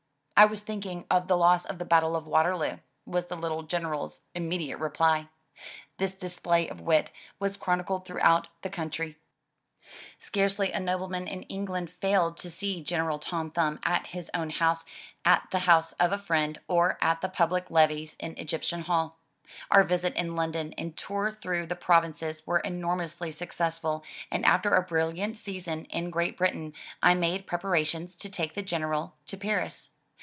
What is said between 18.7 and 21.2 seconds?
Hall. Our visit in London and